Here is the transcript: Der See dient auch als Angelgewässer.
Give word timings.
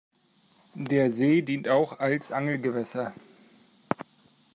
Der 0.73 1.11
See 1.11 1.43
dient 1.43 1.67
auch 1.69 1.99
als 1.99 2.31
Angelgewässer. 2.31 3.13